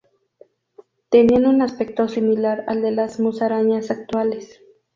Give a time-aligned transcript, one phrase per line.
[1.09, 4.59] Tenían un aspecto similar al de las musarañas actuales.